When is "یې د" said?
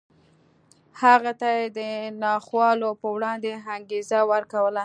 1.57-1.79